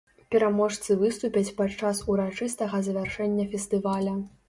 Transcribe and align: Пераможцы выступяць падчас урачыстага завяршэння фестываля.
Пераможцы 0.35 0.97
выступяць 1.01 1.53
падчас 1.61 2.03
урачыстага 2.15 2.83
завяршэння 2.91 3.51
фестываля. 3.57 4.23